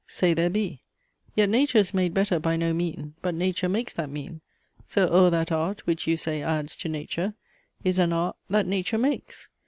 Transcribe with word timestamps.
Say 0.07 0.33
there 0.33 0.49
be; 0.49 0.81
Yet 1.35 1.49
nature 1.49 1.77
is 1.77 1.93
made 1.93 2.11
better 2.15 2.39
by 2.39 2.55
no 2.55 2.73
mean, 2.73 3.13
But 3.21 3.35
nature 3.35 3.69
makes 3.69 3.93
that 3.93 4.09
mean; 4.09 4.41
so, 4.87 5.07
o'er 5.07 5.29
that 5.29 5.51
art, 5.51 5.85
Which, 5.85 6.07
you 6.07 6.17
say, 6.17 6.41
adds 6.41 6.75
to 6.77 6.89
nature, 6.89 7.35
is 7.83 7.99
an 7.99 8.11
art, 8.11 8.35
That 8.49 8.65
nature 8.65 8.97
makes. 8.97 9.47